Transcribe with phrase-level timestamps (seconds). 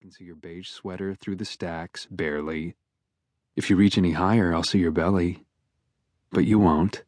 [0.00, 2.74] can see your beige sweater through the stacks, barely.
[3.54, 5.44] If you reach any higher, I'll see your belly.
[6.32, 7.02] But you won't.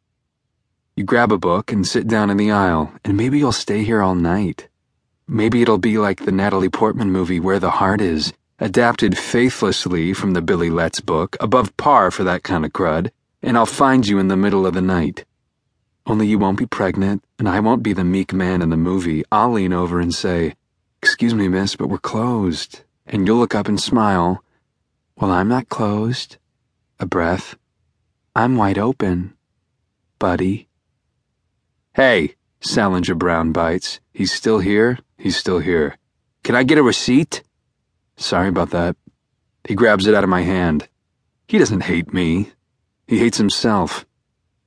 [0.95, 4.03] You grab a book and sit down in the aisle, and maybe you'll stay here
[4.03, 4.69] all night.
[5.27, 10.35] Maybe it'll be like the Natalie Portman movie Where the Heart Is, adapted faithlessly from
[10.35, 13.11] the Billie Letts book, above par for that kind of crud,
[13.43, 15.25] and I'll find you in the middle of the night.
[16.05, 19.25] Only you won't be pregnant, and I won't be the meek man in the movie.
[19.33, 20.57] I'll lean over and say,
[21.03, 22.83] Excuse me, miss, but we're closed.
[23.07, 24.45] And you'll look up and smile.
[25.17, 26.37] Well, I'm not closed.
[27.01, 27.57] A breath.
[28.37, 29.35] I'm wide open.
[30.21, 30.69] Buddy.
[31.95, 33.99] Hey, Salinger Brown bites.
[34.13, 34.99] He's still here?
[35.19, 35.99] He's still here.
[36.45, 37.43] Can I get a receipt?
[38.17, 38.95] Sorry about that.
[39.67, 40.89] He grabs it out of my hand.
[41.49, 42.53] He doesn't hate me.
[43.09, 44.07] He hates himself.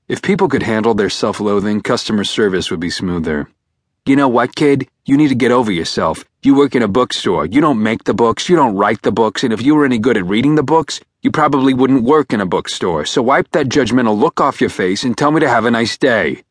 [0.10, 3.48] If people could handle their self loathing, customer service would be smoother.
[4.06, 4.88] You know what, kid?
[5.04, 6.24] You need to get over yourself.
[6.46, 7.48] You work in a bookstore.
[7.48, 9.98] You don't make the books, you don't write the books, and if you were any
[9.98, 13.04] good at reading the books, you probably wouldn't work in a bookstore.
[13.04, 15.98] So wipe that judgmental look off your face and tell me to have a nice
[15.98, 16.44] day.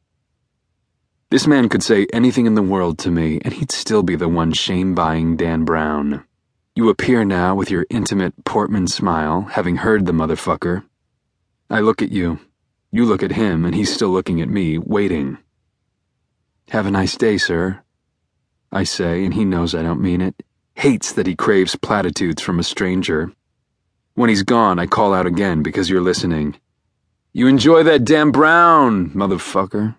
[1.30, 4.28] This man could say anything in the world to me, and he'd still be the
[4.28, 6.24] one shame buying Dan Brown.
[6.74, 10.82] You appear now with your intimate Portman smile, having heard the motherfucker.
[11.70, 12.40] I look at you.
[12.90, 15.38] You look at him, and he's still looking at me, waiting.
[16.70, 17.83] Have a nice day, sir.
[18.74, 20.42] I say, and he knows I don't mean it.
[20.74, 23.30] Hates that he craves platitudes from a stranger.
[24.14, 26.56] When he's gone, I call out again because you're listening.
[27.32, 29.94] You enjoy that Dan Brown, motherfucker.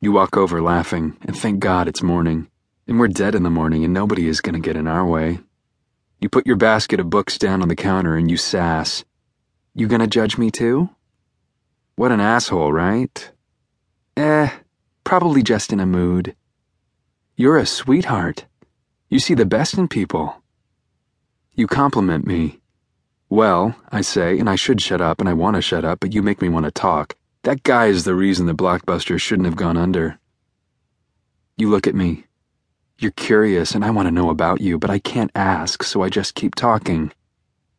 [0.00, 2.48] You walk over laughing, and thank God it's morning.
[2.86, 5.40] And we're dead in the morning, and nobody is going to get in our way.
[6.22, 9.04] You put your basket of books down on the counter and you sass.
[9.74, 10.90] You gonna judge me too?
[11.96, 13.28] What an asshole, right?
[14.16, 14.48] Eh,
[15.02, 16.36] probably just in a mood.
[17.42, 18.46] You're a sweetheart.
[19.08, 20.40] You see the best in people.
[21.56, 22.60] You compliment me.
[23.28, 26.14] Well, I say, and I should shut up, and I want to shut up, but
[26.14, 27.16] you make me want to talk.
[27.42, 30.20] That guy is the reason the blockbuster shouldn't have gone under.
[31.56, 32.26] You look at me.
[32.98, 36.10] You're curious, and I want to know about you, but I can't ask, so I
[36.10, 37.10] just keep talking.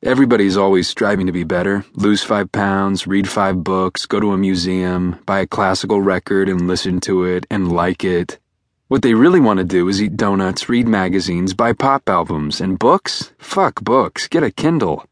[0.03, 4.37] Everybody's always striving to be better lose five pounds, read five books, go to a
[4.37, 8.39] museum, buy a classical record and listen to it and like it.
[8.93, 12.77] What they really want to do is eat donuts, read magazines, buy pop albums, and
[12.77, 13.33] books?
[13.39, 14.27] Fuck books.
[14.27, 15.03] Get a Kindle.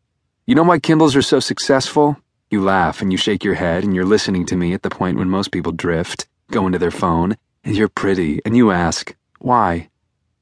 [0.46, 2.16] You know why Kindles are so successful?
[2.52, 5.18] You laugh and you shake your head and you're listening to me at the point
[5.18, 9.90] when most people drift, go into their phone, and you're pretty, and you ask, why?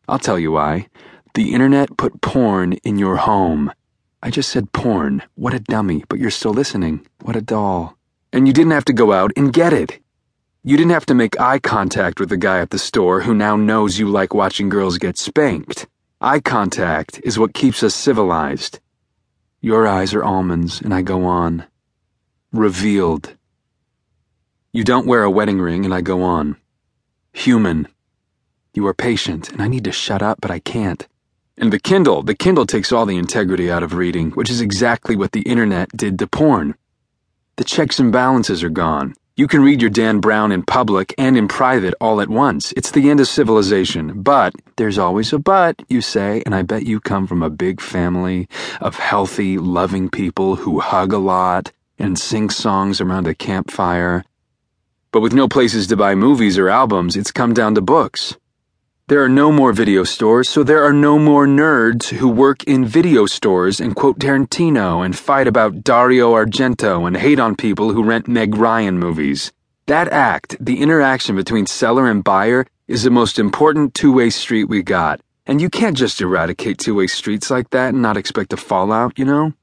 [0.09, 0.89] I'll tell you why.
[1.33, 3.71] The internet put porn in your home.
[4.21, 5.23] I just said porn.
[5.35, 7.07] What a dummy, but you're still listening.
[7.21, 7.95] What a doll.
[8.33, 9.97] And you didn't have to go out and get it.
[10.61, 13.55] You didn't have to make eye contact with the guy at the store who now
[13.55, 15.87] knows you like watching girls get spanked.
[16.19, 18.79] Eye contact is what keeps us civilized.
[19.61, 21.63] Your eyes are almonds, and I go on.
[22.51, 23.37] Revealed.
[24.73, 26.57] You don't wear a wedding ring, and I go on.
[27.31, 27.87] Human.
[28.73, 31.07] You are patient, and I need to shut up, but I can't.
[31.57, 35.15] And the Kindle, the Kindle takes all the integrity out of reading, which is exactly
[35.15, 36.75] what the internet did to porn.
[37.55, 39.15] The checks and balances are gone.
[39.39, 42.73] You can read your Dan Brown in public and in private all at once.
[42.73, 44.21] It's the end of civilization.
[44.21, 47.79] But there's always a but, you say, and I bet you come from a big
[47.79, 48.49] family
[48.81, 54.25] of healthy, loving people who hug a lot and sing songs around a campfire.
[55.13, 58.35] But with no places to buy movies or albums, it's come down to books.
[59.09, 62.85] There are no more video stores, so there are no more nerds who work in
[62.85, 68.03] video stores and quote Tarantino and fight about Dario Argento and hate on people who
[68.03, 69.51] rent Meg Ryan movies.
[69.87, 74.65] That act, the interaction between seller and buyer, is the most important two way street
[74.65, 75.21] we got.
[75.47, 79.17] And you can't just eradicate two way streets like that and not expect a fallout,
[79.17, 79.53] you know?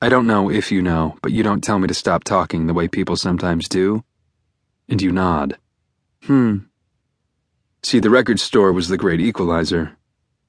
[0.00, 2.72] I don't know if you know, but you don't tell me to stop talking the
[2.72, 4.02] way people sometimes do.
[4.88, 5.58] And you nod.
[6.22, 6.60] Hmm.
[7.84, 9.98] See, the record store was the great equalizer.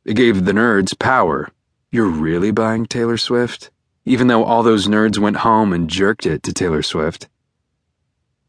[0.06, 1.50] It gave the nerds power.
[1.92, 3.72] You're really buying Taylor Swift?
[4.06, 7.28] Even though all those nerds went home and jerked it to Taylor Swift.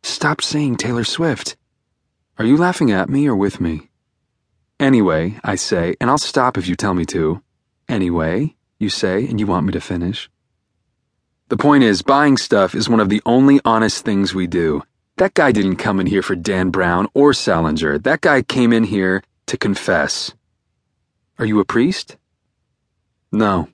[0.04, 1.56] Stop saying Taylor Swift.
[2.38, 3.90] Are you laughing at me or with me?
[4.78, 7.42] Anyway, I say, and I'll stop if you tell me to.
[7.88, 10.30] Anyway, you say, and you want me to finish.
[11.48, 14.84] The point is, buying stuff is one of the only honest things we do.
[15.18, 17.98] That guy didn't come in here for Dan Brown or Salinger.
[17.98, 20.34] That guy came in here to confess.
[21.38, 22.18] Are you a priest?
[23.32, 23.68] No.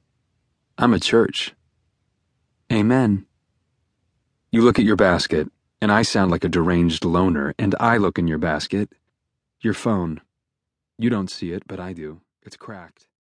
[0.79, 1.53] I'm a church.
[2.73, 3.27] Amen.
[4.53, 5.51] You look at your basket,
[5.81, 8.91] and I sound like a deranged loner, and I look in your basket.
[9.61, 10.21] Your phone.
[10.97, 12.21] You don't see it, but I do.
[12.43, 13.07] It's cracked.